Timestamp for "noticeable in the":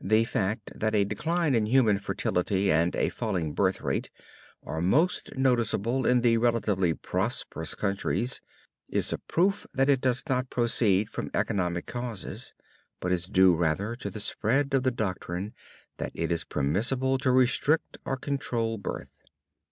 5.36-6.36